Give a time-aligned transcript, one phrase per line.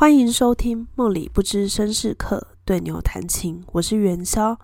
[0.00, 4.58] 欢迎收听《梦里不知身是客对牛弹琴》，我是元宵，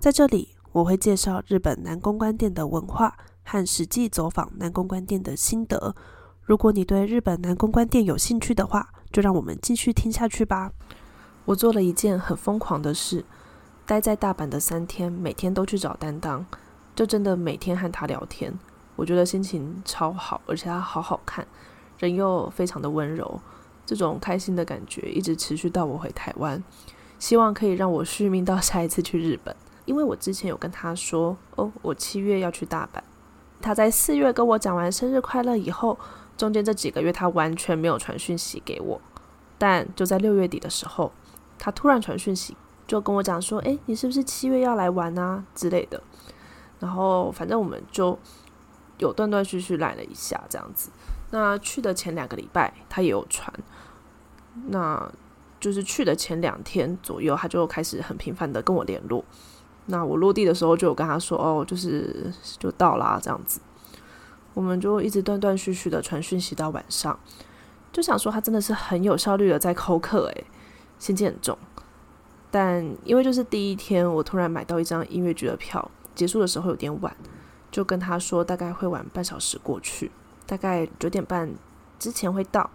[0.00, 5.94] 在这里我会介绍日本南公关店的文化和实际走访南公关店的心得。
[6.42, 10.72] 如果你对日本南公关店有兴趣的话，就让我们继续听下去吧。
[11.44, 13.24] 我做了一件很疯狂的事，
[13.86, 16.44] 待在大阪的三天，每天都去找担当，
[16.96, 18.52] 就真的每天和他聊天。
[18.96, 21.46] 我觉得心情超好，而且他好好看，
[21.98, 23.40] 人又非常的温柔。
[23.94, 26.62] 这种开心的感觉一直持续到我回台湾，
[27.18, 29.54] 希望可以让我续命到下一次去日本。
[29.84, 33.00] 因为我之前有跟他说，哦，我七月要去大阪。
[33.60, 35.98] 他在四月跟我讲完生日快乐以后，
[36.38, 39.00] 中间这几个月他完全没有传讯息给我。
[39.58, 41.12] 但就在六月底的时候，
[41.58, 46.02] 他突然传讯息，就跟我讲说，诶，你是不是七月要来玩啊之类的。
[46.80, 48.18] 然后反正我们就
[48.96, 50.90] 有断断续续来了一下这样子。
[51.30, 53.52] 那去的前两个礼拜，他也有传。
[54.68, 55.10] 那
[55.60, 59.24] 就是去的前两天左右，他就开始很频繁的跟我联络。
[59.86, 63.60] 那我落地的时候，就有跟他说：“哦，就是就到啦，这样子。”
[64.54, 67.18] 我们就一直断断续续的传讯息到晚上，
[67.90, 70.44] 就想说他真的是很有效率的在扣客，诶，
[70.98, 71.56] 心机很重。
[72.50, 77.16] 但因为就是第一天，我突然买到一张音乐剧的票，结束的时候有点晚，
[77.70, 80.12] 就跟他说大概会晚半小时过去，
[80.46, 81.50] 大概九点半
[81.98, 82.70] 之前会到。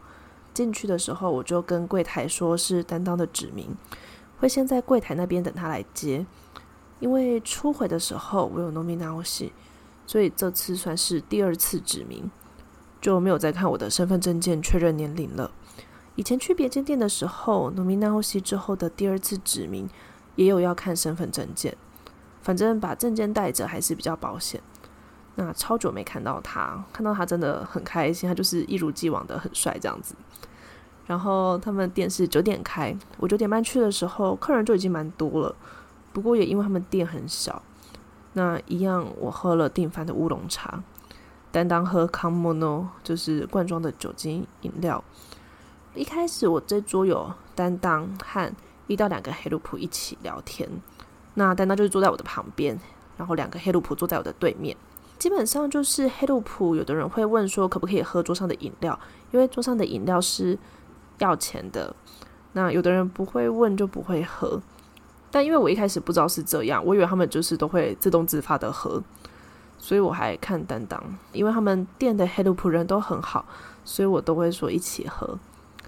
[0.57, 3.77] 进去的时候，我就跟柜台说是担当的指名，
[4.39, 6.25] 会先在柜台那边等他来接。
[6.99, 9.23] 因为初回的时候我有 nominal
[10.07, 12.31] 所以这次算是第二次指名，
[12.99, 15.51] 就没有再看我的身份证件确认年龄了。
[16.15, 19.87] 以前去别间店的时候，nominal 之后的第二次指名
[20.35, 21.77] 也有要看身份证件，
[22.41, 24.59] 反正把证件带着还是比较保险。
[25.39, 30.15] 那超久没看到他，看到他真的很开心，他就是一如既往的很帅这样子。
[31.05, 35.55] 然后他们店是九点开，我九点半去的时候，客人就已经蛮多了。
[36.11, 37.61] 不过也因为他们店很小，
[38.33, 40.83] 那一样我喝了订饭的乌龙茶，
[41.51, 45.03] 担当喝康莫诺，就是罐装的酒精饮料。
[45.93, 48.51] 一开始我这桌有担当和
[48.87, 50.67] 一到两个黑鲁普一起聊天，
[51.35, 52.79] 那担当就是坐在我的旁边，
[53.17, 54.75] 然后两个黑鲁普坐在我的对面。
[55.17, 58.99] 基本上就是黑路普，有的人会问说可不可以喝桌上的饮料，
[59.31, 60.57] 因为桌上的饮料是
[61.17, 61.95] 要钱的。
[62.53, 64.61] 那有的人不会问就不会喝，
[65.29, 69.01] 但因为我一开始不知道是这样，我以为他们就是都会自动自发的喝，
[69.77, 73.45] 所以我还看担当，因为他们店的黑路普人都很好，
[73.83, 75.37] 所以我都会说一起喝。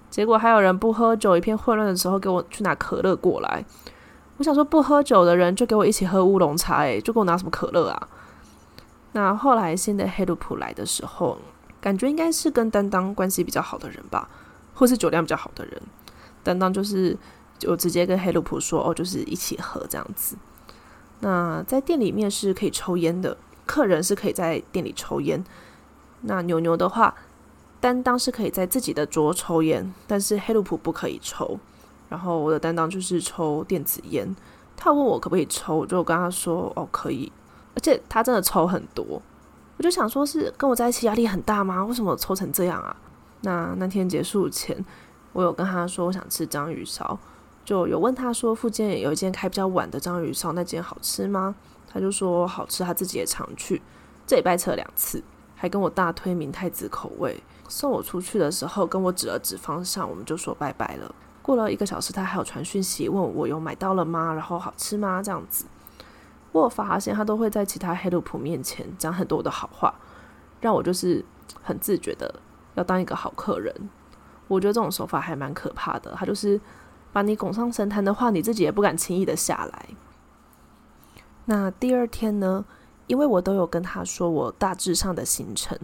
[0.10, 3.64] 结果还有人不喝酒，一片混乱的时候给我去拿可乐过来。
[4.38, 8.08] 我想说不喝酒的人就给我一起喝乌龙茶，诶，就给我拿什么可乐啊？
[9.12, 11.38] 那后来新的黑鲁普来的时候，
[11.82, 14.30] 感觉应该是跟担当关系比较好的人吧，
[14.74, 15.82] 或是酒量比较好的人。
[16.44, 17.18] 担当就是
[17.58, 20.38] 就直接跟黑鲁普说：“哦，就是一起喝这样子。”
[21.22, 25.44] 那在店里面是可以抽烟的，客人是可以在店里抽烟。
[26.22, 27.16] 那牛牛的话，
[27.82, 31.60] 担当是可以在自己的桌抽烟，但是黑鲁普不可以抽。
[32.08, 34.36] 然后我的担当就是抽电子烟，
[34.78, 37.32] 他问我可不可以抽，我就跟他说：“哦，可以。”
[37.80, 39.22] 而且他真的抽很多，
[39.78, 41.82] 我就想说，是跟我在一起压力很大吗？
[41.86, 42.94] 为什么抽成这样啊？
[43.40, 44.86] 那那天结束前，
[45.32, 47.18] 我有跟他说我想吃章鱼烧，
[47.64, 51.56] 就有问他说附近有一间开比较晚的章鱼烧，那间好吃吗？
[51.88, 53.82] 他就说好吃，他自己也常去，
[54.28, 55.24] 这礼拜吃了两次，
[55.56, 57.42] 还跟我大推明太子口味。
[57.70, 61.16] 送我出去的时候，跟我指了指方向，我们就说拜拜了。
[61.42, 64.34] 过了一个小时，他还有传讯息问我有买到了吗？
[64.34, 65.24] 然后好吃吗？
[65.24, 65.64] 这样子。
[66.52, 69.94] 我发现他都会在其他黑奴仆面前讲很多的好话，
[70.60, 71.24] 让我就是
[71.62, 72.40] 很自觉的
[72.74, 73.74] 要当一个好客人。
[74.48, 76.12] 我觉得这种手法还蛮可怕的。
[76.18, 76.60] 他就是
[77.14, 79.90] 把你拱上神坛的话，你自己也不敢轻易的下来。
[81.46, 82.66] 那第二天呢？
[83.06, 85.78] 因为我都有跟他说我大致上的行程，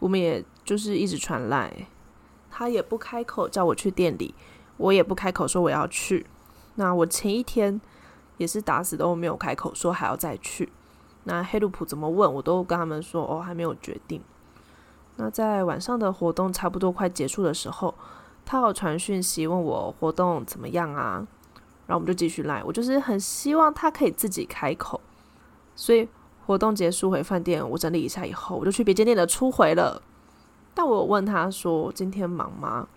[0.00, 1.86] 我们也就是一直传来，
[2.50, 4.34] 他也不开口叫我去店里，
[4.76, 6.26] 我也不开口说我要去。
[6.74, 7.80] 那我前一天。
[8.36, 10.70] 也是打死都没有开口说还要再去。
[11.24, 14.20] 那黑路普怎么问我都跟他们说哦还没有决定。
[15.16, 17.94] 那在晚上的活动差不多快结束的时候，
[18.44, 21.26] 他有传讯息问我活动怎么样啊？
[21.86, 22.62] 然后我们就继续来。
[22.64, 25.00] 我就是很希望他可以自己开口。
[25.76, 26.08] 所以
[26.46, 30.02] 活动结束回饭店，我整理一下以后，我就去别间店的初回了。
[30.74, 32.88] 但我有问他说今天忙吗？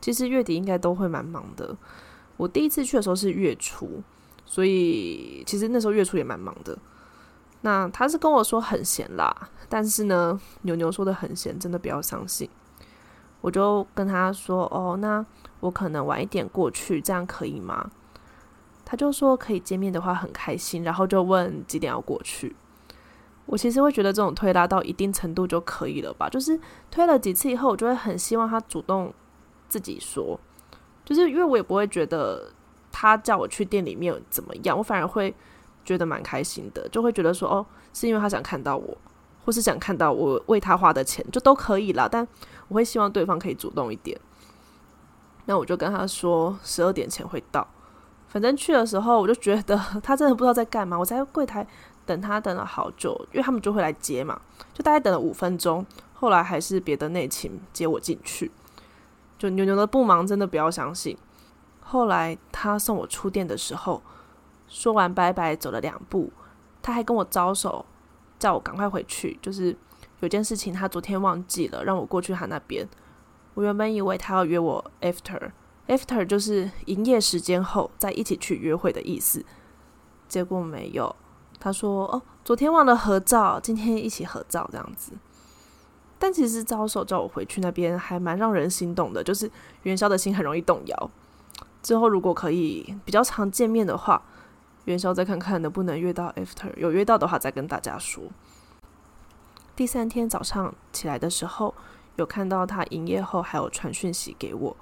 [0.00, 1.76] 其实月底应该都会蛮忙的。
[2.36, 4.02] 我第一次去的时候是月初。
[4.50, 6.76] 所以其实那时候月初也蛮忙的。
[7.60, 9.32] 那他是跟我说很闲啦，
[9.68, 12.50] 但是呢，牛牛说的很闲，真的不要相信。
[13.42, 15.24] 我就跟他说：“哦，那
[15.60, 17.92] 我可能晚一点过去，这样可以吗？”
[18.84, 22.56] 他就说可以见面的话很开心，然后就问几点要过去。
[23.46, 26.58] 我其实会觉得这种推拉到一定程度就可以了吧，就是
[26.90, 29.14] 推了几次以后，我就会很希望他主动
[29.68, 30.40] 自己说，
[31.04, 32.52] 就是因为我也不会觉得
[33.00, 35.34] 他叫我去店里面怎么样，我反而会
[35.86, 37.64] 觉得蛮开心的，就会觉得说哦，
[37.94, 38.94] 是因为他想看到我，
[39.42, 42.06] 或是想看到我为他花的钱，就都可以啦。
[42.06, 42.28] 但
[42.68, 44.20] 我会希望对方可以主动一点。
[45.46, 47.66] 那我就跟他说十二点前会到，
[48.28, 51.66] 反正去的时候我就觉得他真的不知道在干嘛，我在柜台。
[52.06, 54.40] 等他等了好久，因为他们就会来接嘛，
[54.74, 55.86] 就大概等了五分钟。
[56.12, 58.50] 后来还是别的内勤接我进去。
[59.38, 61.16] 就牛牛的不忙，真的不要相信。
[61.90, 64.00] 后来他送我出店的时候，
[64.68, 66.32] 说完拜拜，走了两步，
[66.80, 67.84] 他还跟我招手，
[68.38, 69.36] 叫我赶快回去。
[69.42, 69.76] 就是
[70.20, 72.88] 有件事情他昨天忘记了，让我过去他那边。
[73.54, 79.44] 我原本以为他要约我 after，after 就是营业时间后再一起去约会的意思，
[80.28, 81.16] 结果没有。
[81.58, 85.14] 他说：“哦，昨天忘了合照，今天一起合照这样子。
[86.20, 89.24] 但其实招手叫我回去那边，还蛮让人心动的。
[89.24, 89.50] 就是
[89.82, 91.10] 元宵的心很容易动摇。
[91.82, 94.22] 之后如果可以比较常见面的话，
[94.84, 96.74] 元宵再看看能不能约到 after。
[96.76, 98.24] 有约到的话，再跟大家说。
[99.74, 101.74] 第三天早上起来的时候，
[102.16, 104.76] 有看到他营业后还有传讯息给我。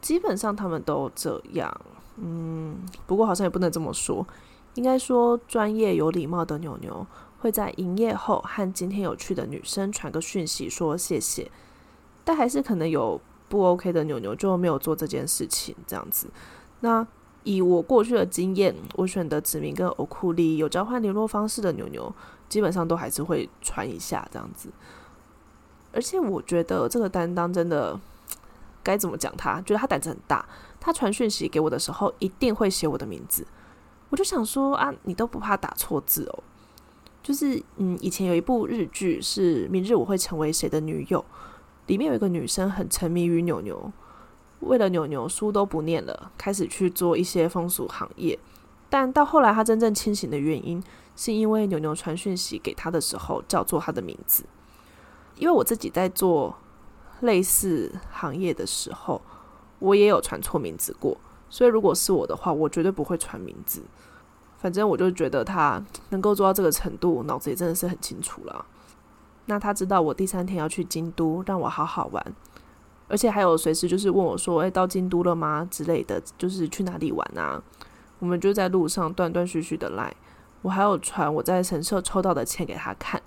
[0.00, 1.80] 基本上他们都这样，
[2.16, 2.76] 嗯，
[3.06, 4.26] 不过好像也不能这么说。”
[4.74, 7.06] 应该说，专业有礼貌的牛牛
[7.40, 11.50] 会在营业后和今天有趣的女生传个讯息说谢谢，
[12.24, 13.20] 但还是可能有
[13.52, 16.26] 不 OK 的牛牛就没有做这件事情这样子。
[16.80, 17.06] 那
[17.44, 22.10] 以我过去的经验，我选的子明跟欧库利有交换联络方式的牛牛，
[22.48, 24.70] 基本上都还是会传一下这样子。
[25.92, 28.00] 而且我觉得这个担当真的
[28.82, 29.30] 该怎么讲？
[29.36, 30.42] 他觉得他胆子很大，
[30.80, 33.46] 他传讯息给我的时候一定会写我的名字。
[34.08, 36.42] 我就想说啊，你都不怕打错字哦？
[37.22, 41.20] 就是嗯，以前有一部日剧是《明日我会成为谁的女友》，
[41.86, 43.92] 里面有一个女生很沉迷于牛牛，
[44.60, 48.38] 为了牛牛书都不念了，开始去做一些风俗行业。
[48.88, 50.82] 但到后来，她真正清醒的原因，
[51.16, 54.44] 是因为牛牛传讯息给她的时候叫做她的名字。
[55.36, 56.54] 因为我自己在做
[57.20, 59.20] 类似行业的时候，
[59.78, 61.16] 我也有传错名字过。
[61.48, 63.82] 所以，如果是我的话，我绝对不会传名字。
[64.58, 68.64] 反正我就觉得他能够做到这个程度，脑子也真的是很清楚了。
[69.46, 72.24] 那他知道我第三天要去京都，让我好好玩，
[73.08, 77.62] 而且还有随时就是问我说：“诶，到京都了吗？”之类的，就是去哪里玩啊？
[78.18, 80.14] 我们就在路上断断续续的来。
[80.62, 83.20] 我还有传我在神社抽到的签给他看，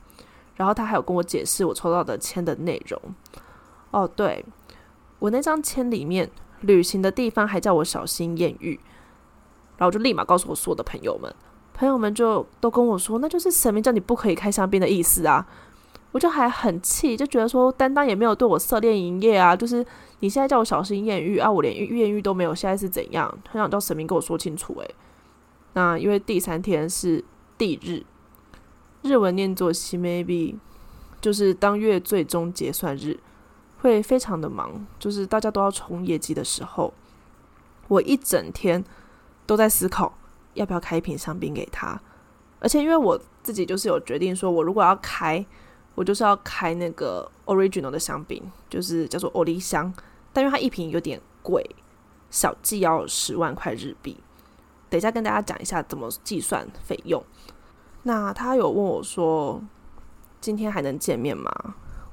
[0.55, 3.01] 然后他还有跟我解释我抽到的签的内容。
[3.91, 4.45] 哦，对
[5.19, 6.29] 我那张签里面。
[6.61, 8.79] 旅行的地方还叫我小心艳遇，
[9.77, 11.31] 然后就立马告诉我所有的朋友们，
[11.75, 15.45] 朋友们就都跟我说，那就是神明叫你不可以开香槟的意思啊！
[16.15, 19.85] 我就还很气，就觉得说担当也没有对我涉猎营业啊，就是
[20.21, 23.29] 你现在叫我小心艳遇啊，我连艳遇都没有，现在是怎样？
[23.49, 24.95] 很想叫神明跟我说清楚诶。
[25.73, 27.21] 那因为第三天是
[27.57, 28.05] 地日，
[29.01, 30.55] 日文念作西 maybe，
[31.19, 33.19] 就是当月最终结算日。
[33.81, 36.93] 会非常的忙，就是大家都要冲业绩的时候，
[37.89, 38.81] 我一整天
[39.45, 40.17] 都在思考
[40.53, 41.99] 要不要开一瓶香槟给他。
[42.61, 45.45] 而且因为我自己就是有决定，说我如果要开，
[45.95, 49.91] 我就是要开那个 original 的香槟，就是叫做欧丽香。
[50.31, 51.65] 但因为它一瓶有点贵，
[52.29, 54.17] 小计要十万块日币。
[54.89, 57.23] 等一下跟大家讲一下怎么计算费用。
[58.03, 59.59] 那他有问我说，
[60.39, 61.51] 今天还能见面吗？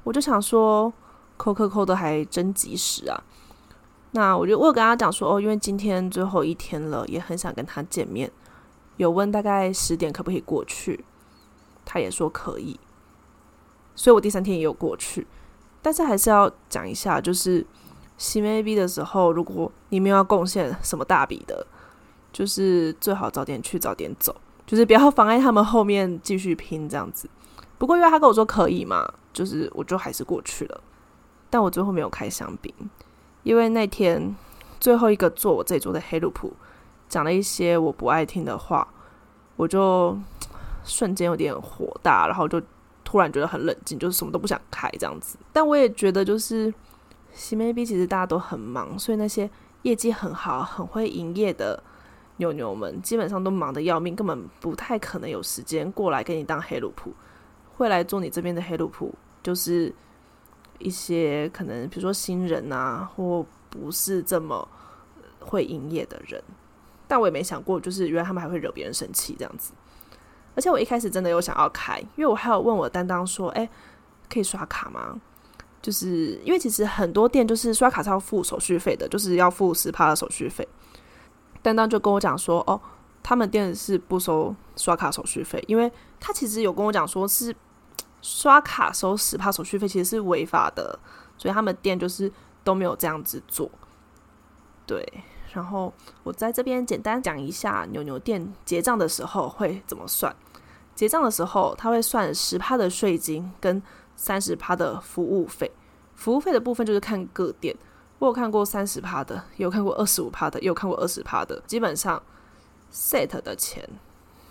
[0.04, 0.92] 我就想说。
[1.38, 3.20] 扣扣扣的还真及时啊！
[4.12, 8.30] 那我就我有跟他讲说哦，因为今天最后一天了，也很想跟他见面。
[8.96, 11.04] 有问大概十点可不可以过去，
[11.84, 12.78] 他也说可以。
[13.94, 15.26] 所以我第三天也有过去，
[15.80, 17.64] 但是还是要讲一下，就是
[18.16, 21.66] 洗 A B 的时候，如果你没有要贡献什么大笔的，
[22.32, 24.34] 就是最好早点去早点走，
[24.66, 27.28] 就是不要妨碍他们后面继续拼这样子。
[27.78, 30.80] 不过因为他跟我说可以嘛，就是我就还是过去了。
[31.50, 32.72] 但我最后没有开香槟，
[33.42, 34.34] 因为那天
[34.80, 36.52] 最后一个坐我这桌的黑鲁普
[37.08, 38.88] 讲了一些我不爱听的话，
[39.56, 40.16] 我就
[40.84, 42.62] 瞬间有点火大，然后就
[43.04, 45.36] 突然觉得很冷静，就是什么都不想开这样子。
[45.52, 46.72] 但我也觉得，就是
[47.32, 49.48] 西梅 B 其实大家都很忙，所以那些
[49.82, 51.82] 业绩很好、很会营业的
[52.36, 57.12] 牛牛们，基本上都忙得要命，根本不太可能有时间过来给你当黑鲁普，
[57.72, 59.94] 会来做你这边的黑鲁普，就是。
[60.78, 64.66] 一些可能比如说新人啊，或不是这么
[65.38, 66.42] 会营业的人。
[67.06, 69.72] 但我也没想过，就是原来他们还会惹别人生气这样子。
[70.54, 73.68] 而且我一开始真的有想要开，因为我还有问我担当说：“哎，
[74.30, 75.20] 可以刷卡吗？”
[75.82, 80.66] 就是因为其实很多店就是刷卡是要付手续费的，就是要付十趴的手续费。
[81.60, 82.80] 担当就跟我讲说：“哦，
[83.22, 85.90] 他们店是不收刷卡手续费，因为
[86.20, 87.54] 他其实有跟我讲说是
[88.20, 90.98] 刷卡收十趴手续费其实是违法的，
[91.36, 92.30] 所以他们店就是
[92.62, 93.70] 都没有这样子做。”
[94.86, 95.06] 对。
[95.52, 95.92] 然后
[96.22, 100.34] 我在这边简单讲一下牛牛店结账的时候会怎么算。
[100.94, 103.82] 结账的时候，他会算十趴的税金跟
[104.16, 105.70] 三十趴的服务费。
[106.14, 107.76] 服务费的部分就是看各店，
[108.18, 111.62] 我有看过三十趴的，有看过二十五趴的，也有看过二十趴的。
[111.66, 112.22] 基本上
[112.92, 113.88] set 的钱，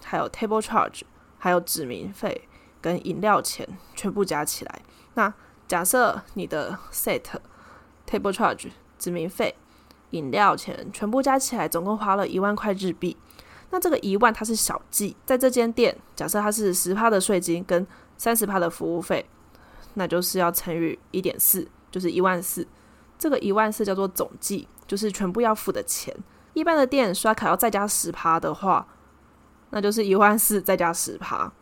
[0.03, 1.01] 还有 table charge，
[1.37, 2.47] 还有指名费
[2.81, 4.81] 跟饮料钱全部加起来。
[5.13, 5.33] 那
[5.67, 7.23] 假设你的 set
[8.07, 9.55] table charge 指名费。
[10.11, 13.17] 饮料钱全部加起来，总共花了一万块日币。
[13.71, 17.85] 那这个一万它是小计，在这间店，假设它是十趴的税金跟
[18.17, 19.25] 三十趴的服务费，
[19.93, 22.67] 那就是要乘以一点四，就是一万四。
[23.17, 26.15] 这个一万四叫做总计，就是全部要付的钱。
[26.53, 28.85] 一般的店刷卡要再加十趴的话，
[29.69, 31.53] 那就是一万四再加十趴。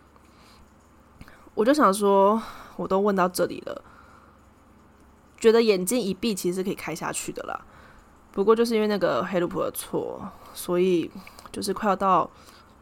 [1.53, 2.41] 我就想说，
[2.77, 3.83] 我都问到这里了，
[5.37, 7.65] 觉得眼睛一闭，其实可以开下去的啦。
[8.31, 10.21] 不过就是因为那个黑鲁普的错，
[10.53, 11.09] 所以
[11.51, 12.29] 就是快要到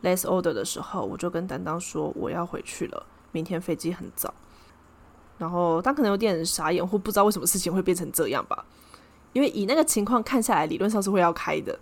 [0.03, 4.33] less order 的时候，我就跟担当说我要回去了，明天飞机很早。
[5.37, 8.65] 然后他可能有点傻眼，或不知道为什么事情会变成这样吧。
[9.33, 11.77] 因为以那个情况看下来，理论上是会要开的。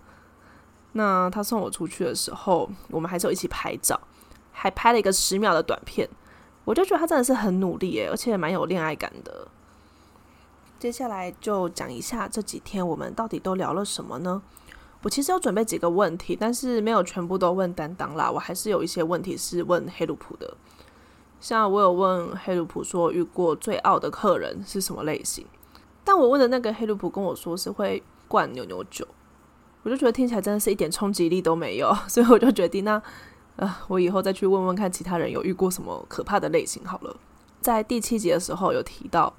[0.92, 3.98] 那他送我出去的时候，我们还是有一起拍照，
[4.52, 6.08] 还拍了一个十秒的短片。
[6.64, 9.48] 我就觉得他真的是很努力诶，而且蛮有恋爱感的。
[10.86, 14.40] 接下来就讲一下这几天我们到底都聊了什么呢？
[15.02, 18.30] 我其实有准备几个问题，但是没有全部都问担当啦。
[18.30, 20.56] 我还是有一些问题是问黑鲁普的。
[21.40, 25.44] 像我有问黑鲁普说遇过最傲的客人是什么类型，
[26.04, 29.04] 但我问的那个黑鲁普跟我说是会灌牛牛酒，
[29.82, 33.02] 我就觉得听起来真的是一点冲击力都没有， 所以我就决定那
[33.56, 37.16] 呃，我以后再去问问看其他人有遇过什么可怕的类型好了。
[37.60, 39.34] 在第七集的时候有提到。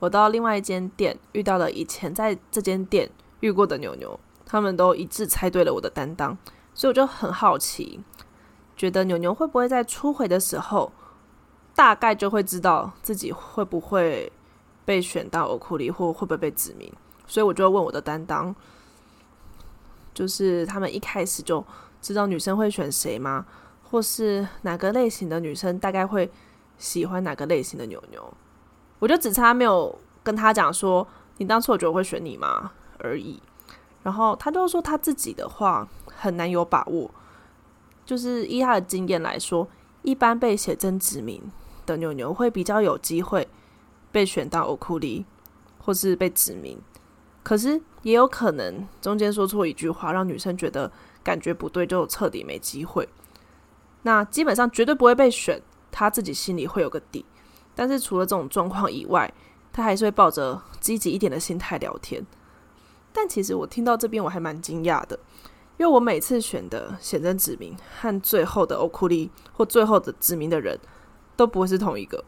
[0.00, 3.08] 我到另外一间店遇到了以前在这间店
[3.40, 6.36] 遇过的牛牛，他们都一致猜对了我的担当，
[6.74, 8.00] 所以我就很好奇，
[8.76, 10.90] 觉得牛牛会不会在初回的时候，
[11.74, 14.32] 大概就会知道自己会不会
[14.84, 16.92] 被选到欧库里，或会不会被指名，
[17.26, 18.54] 所以我就问我的担当，
[20.14, 21.64] 就是他们一开始就
[22.00, 23.46] 知道女生会选谁吗？
[23.82, 26.30] 或是哪个类型的女生大概会
[26.78, 28.32] 喜欢哪个类型的牛牛？
[29.00, 31.04] 我就只差没有跟他讲说，
[31.38, 33.42] 你当初我觉得会选你吗而已。
[34.02, 37.10] 然后他就说他自己的话很难有把握，
[38.06, 39.68] 就是依他的经验来说，
[40.02, 41.42] 一般被写真指名
[41.84, 43.48] 的牛牛会比较有机会
[44.12, 45.26] 被选到欧库里，
[45.78, 46.78] 或是被指名。
[47.42, 50.90] 可是也有可能中间说错一句话，让女生觉得
[51.22, 53.08] 感觉不对，就彻底没机会。
[54.02, 57.24] 那基本上绝对不会被选，他自己心里会有个底。
[57.80, 59.32] 但是除了这种状况以外，
[59.72, 62.22] 他还是会抱着积极一点的心态聊天。
[63.10, 65.18] 但其实我听到这边我还蛮惊讶的，
[65.78, 70.78] 因为我每次选的显真指名和最后的欧库利或最后的指名的人
[71.36, 72.22] 都不会是同一个。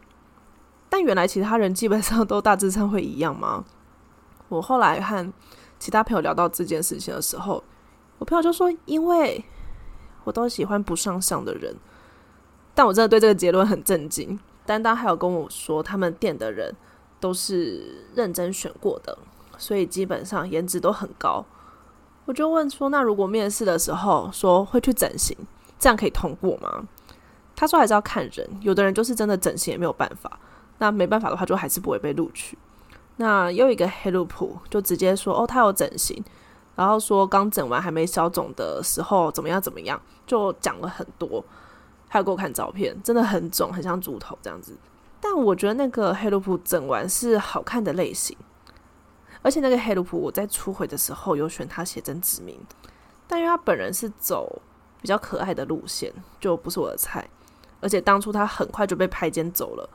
[0.88, 3.62] 但原来其他人基本上都大致上会一样吗？
[4.48, 5.30] 我后来和
[5.78, 7.62] 其他朋友聊到这件事情的时候，
[8.16, 9.44] 我朋友就说：“因为
[10.24, 11.76] 我都喜欢不上相的人。”
[12.74, 14.40] 但我真的对这个结论很震惊。
[14.64, 16.74] 担当还有跟我说，他们店的人
[17.20, 19.16] 都是认真选过的，
[19.58, 21.44] 所以基本上颜值都很高。
[22.24, 25.36] 我就问说，那如果面试的时候说会去整形，
[25.78, 26.86] 这样可以通过吗？
[27.56, 30.38] 他说还是要看人，有的人就是真的整形也没有办法，
[30.78, 32.56] 那没办法的话就还是不会被录取。
[33.16, 36.24] 那又一个黑路普就直接说，哦，他有整形，
[36.74, 41.44] 然后说刚整完还没消肿的时候怎么样怎么样，就讲了很多。
[42.12, 44.76] 他给我看照片，真的很肿，很像猪头这样子。
[45.18, 48.36] 但我觉得那个黑鲁普整完是好看的类型，
[49.40, 52.60] 而且那个黑鲁普我在初回的时候有选他写真指名，
[53.26, 54.60] 但因为他本人是走
[55.00, 57.26] 比较可爱的路线，就不是我的菜。
[57.80, 59.88] 而且当初他很快就被拍肩走了，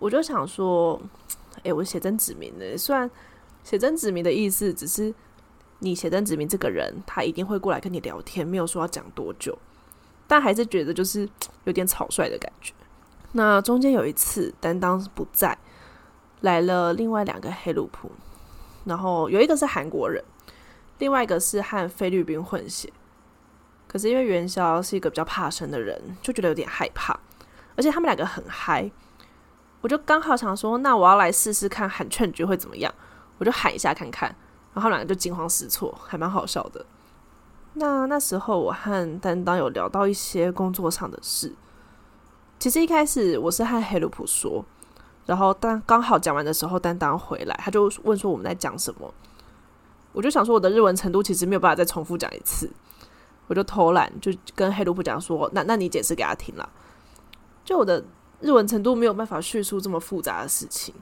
[0.00, 1.00] 我就想说，
[1.62, 3.08] 诶，我写真指名的，虽然
[3.62, 5.14] 写真指名的意思只是
[5.78, 9.56] 你写真指名这个人，他一定会过来跟你聊天，没有说要讲多久。
[10.26, 11.28] 但还是觉得就是
[11.64, 12.72] 有点草率的感觉。
[13.32, 15.56] 那中间有一次担当不在，
[16.40, 18.10] 来了另外两个黑鲁普，
[18.84, 20.24] 然后有一个是韩国人，
[20.98, 22.92] 另外一个是和菲律宾混血。
[23.88, 27.18] 可是因为元宵是一个比较怕生的人，就觉得有点害怕，
[27.76, 28.90] 而且他们两个很嗨，
[29.80, 32.92] 我就刚好想说，那我要来试试看喊劝局会怎么样，
[33.38, 34.28] 我就喊一下看看，
[34.74, 36.84] 然后他们两个就惊慌失措，还蛮好笑的。
[37.78, 41.54] 那那时候我和担当有聊到一些工作上的事，
[42.58, 44.64] 其实一开始我是和黑鲁普说，
[45.26, 49.12] 然后当刚好讲完的时候，担当回来，他就问说我们在讲什么，
[50.12, 52.70] 我就想说我的日文程度其实没有办法再重复讲一次，
[53.46, 56.66] 我就偷懒就跟黑鲁普讲说，那那你解释给他听了，
[57.62, 58.02] 就我的
[58.40, 60.94] 日文程度没有办法叙述这么复杂的事情，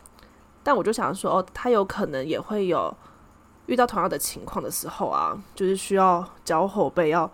[0.64, 2.92] 但我就想说哦，他有可能也会有。
[3.66, 7.30] 遇到同样的情况的时候啊，就是需要教后辈要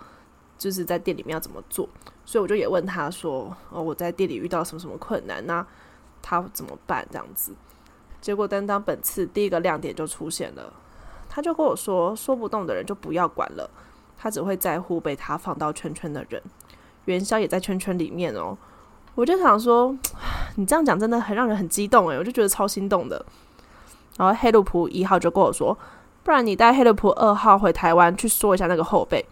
[0.56, 1.88] 就是在店里面要怎么做，
[2.24, 5.66] 所以我就也问他说：“哦，我在店里遇到什么什么困难，那
[6.22, 7.52] 他怎么办？”这样子，
[8.20, 10.72] 结果担当本次第一个亮点就出现了，
[11.28, 13.68] 他就跟我说：“说不动的人就不要管了，
[14.16, 16.40] 他只会在乎被他放到圈圈的人。”
[17.06, 18.56] 元宵也在圈圈里面哦，
[19.14, 19.96] 我就想说，
[20.54, 23.24] 你这样讲真的很让人很激动诶，我就觉得超心动的。
[24.18, 25.76] 然后黑路普一号就跟我说。
[26.30, 29.26] 不然你带黑勒普二号回台湾去说一下那个后辈，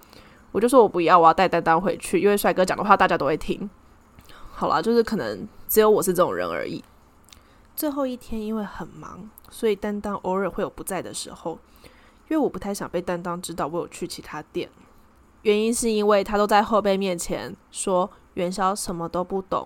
[0.51, 3.71] 我就说我不要，我要带丹丹回去，因为帅哥讲的话大家都会听。
[4.51, 6.83] 好了，就是可能只有我是这种人而已。
[7.77, 11.57] 最后一天因为很忙，所以担当偶尔会有不在的时候，
[12.27, 14.69] 因为我不太想被担当知道我有去其他店，
[15.43, 19.65] 原因是因为他都在后辈面前说元宵什么都不懂，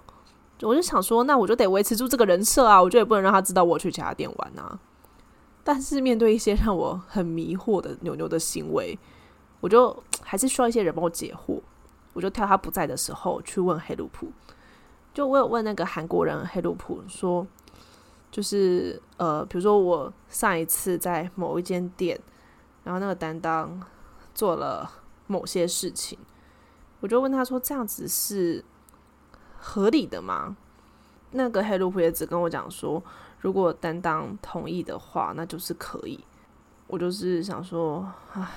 [0.60, 4.78] 我就想说那我就得维持住这个人设啊，我就也不能让他知道我去其他店玩啊。
[5.64, 8.98] 但是面对一些让我很迷惑的牛牛的行为，
[9.60, 11.60] 我就还是需要一些人帮我解惑。
[12.14, 14.30] 我就挑他不在的时候去问黑鲁普。
[15.14, 17.46] 就我有问那个韩国人黑鲁普说，
[18.30, 22.18] 就是呃，比如说我上一次在某一间店，
[22.84, 23.80] 然后那个担当
[24.34, 24.90] 做了
[25.26, 26.18] 某些事情，
[27.00, 28.64] 我就问他说，这样子是
[29.58, 30.56] 合理的吗？
[31.30, 33.02] 那个黑鲁普也只跟我讲说。
[33.42, 36.24] 如果担当同意的话，那就是可以。
[36.86, 37.98] 我就是想说，
[38.32, 38.50] 啊，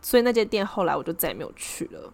[0.00, 2.12] 所以那间店后来我就再也没有去了。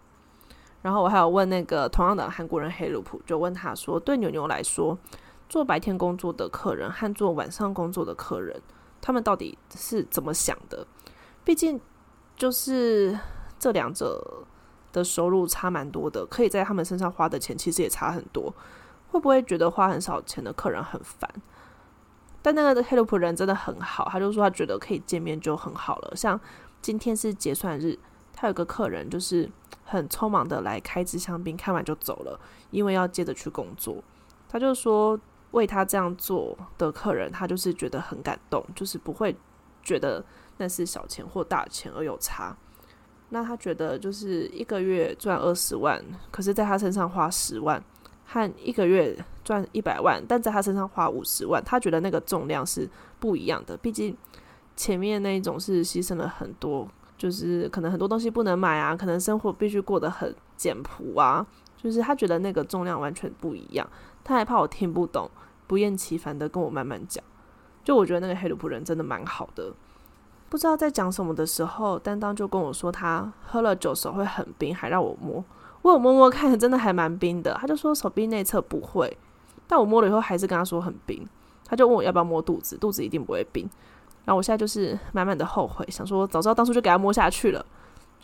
[0.83, 4.99] 然后我还有问那个同样的韩国人黑鲁普，就问他说，对牛牛来说，
[5.49, 8.61] 做白天工作的客人和做晚上工作的客人，
[9.01, 10.85] 他们到底是怎么想的？
[11.45, 11.81] 毕竟
[12.35, 13.17] 就是
[13.59, 14.45] 这两者
[14.93, 18.53] 的收入差蛮多的，可以在他们身上花的钱其实也差很多。
[19.09, 21.31] 会不会觉得花很少钱的客人很烦？
[22.43, 26.17] 但那个的黑鲁普人真的很好，他就说他觉得可以见面就很好了。
[26.17, 26.41] 像
[26.81, 27.99] 今天是结算日，
[28.33, 29.51] 他有个客人就是
[29.85, 34.03] 很匆忙的来开支香槟，看完就走了，因为要接着去工作。
[34.49, 39.37] 他就说为他这样做的客人，他就是觉得很感动，就是不会
[39.83, 40.25] 觉得
[40.57, 42.57] 那是小钱或大钱而有差。
[43.29, 47.83] 那他觉得就是一个月赚二十万，可是在他身上花十万。
[48.33, 49.17] 和一个月
[49.51, 53.77] 赚一百万，但在他身上花五十万，他觉得那个重量是不一样的。
[53.77, 54.17] 毕竟
[54.77, 56.87] 前面那一种是牺牲了很多，
[57.19, 61.45] 就是可能很多东西不能买啊，可能生活必须过得很简朴啊，
[61.77, 63.85] 就是他觉得那个重量完全不一样。
[64.23, 65.29] 他还怕我听不懂，
[65.67, 67.25] 不厌其烦的跟我慢慢讲。
[67.83, 69.73] 就我觉得那个黑鲁普人真的蛮好的，
[70.49, 75.45] 不知道在讲什么的时候，担当就跟我说他喝了酒手会很冰，还让我摸。
[75.83, 77.57] 我有摸摸看，真的还蛮冰的。
[77.61, 79.17] 他就说手臂内侧不会，
[79.71, 81.25] 但我摸了以后还是跟他说很冰。
[81.65, 83.63] 他就问我要不要摸肚子，肚子一定不会冰。
[84.25, 87.65] 然后我现在就是满满的后悔，想说早知道当初就给他摸下去了。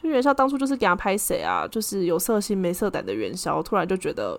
[0.03, 1.65] 就元宵当初就是给他拍谁啊？
[1.69, 4.39] 就是有色心没色胆的元宵，突然就觉得，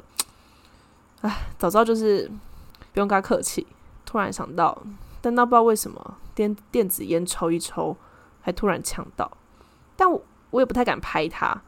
[1.22, 2.30] 哎，早知道就是
[2.91, 3.65] 不用跟他客气。
[4.06, 4.78] 突然想到，
[5.22, 7.96] 但那不知道为什么电电子烟抽一抽，
[8.41, 9.32] 还突然呛到。
[9.96, 11.62] 但我我也不太敢拍他。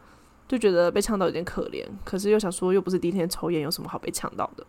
[0.49, 4.65] 就觉得被呛到有点可怜，可是又想说又不是第一天抽烟，有什么好被呛到的？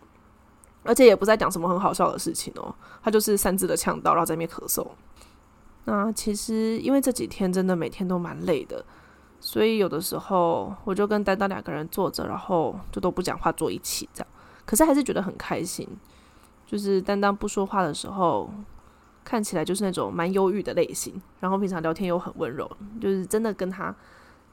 [0.82, 4.86] 而且也不再讲什么很好笑的事情哦，他就是擅自的呛到，然后在那边咳嗽。
[5.84, 8.84] 那其实因为这几天真的每天都蛮累的，
[9.40, 14.28] 所以有的时候我就跟丹丹两个人坐着，然后就都不讲话坐一起这样。
[14.64, 15.88] 可是还是觉得很开心，
[16.66, 18.50] 就是丹丹不说话的时候，
[19.24, 23.94] 看起来就是那种蛮忧郁的类型，然后平常聊天又很温柔，就是真的跟他。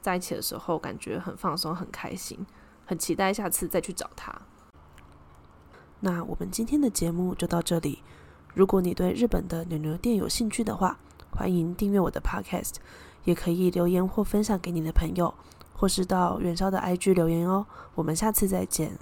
[0.00, 2.38] 在一起的时候，感觉很放松、很开心，
[2.86, 4.32] 很期待下次再去找他。
[6.00, 8.02] 那我们今天的节目就到这里。
[8.54, 10.98] 如果你对日本的牛牛店有兴趣的话，
[11.30, 12.74] 欢迎订阅我的 Podcast，
[13.24, 15.34] 也可以留言或分享给你的朋友，
[15.74, 17.66] 或是到元宵的 IG 留言哦。
[17.94, 18.98] 我们下次再见。